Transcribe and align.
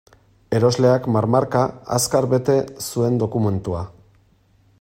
Erosleak 0.59 1.03
marmarka, 1.15 1.61
azkar 1.99 2.29
bete 2.33 2.57
zuen 2.89 3.23
dokumentua. 3.25 3.87